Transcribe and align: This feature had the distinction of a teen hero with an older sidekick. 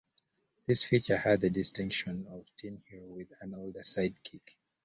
This 0.65 0.83
feature 0.83 1.15
had 1.17 1.41
the 1.41 1.51
distinction 1.51 2.25
of 2.25 2.39
a 2.39 2.45
teen 2.59 2.81
hero 2.87 3.05
with 3.05 3.27
an 3.39 3.53
older 3.53 3.83
sidekick. 3.83 4.57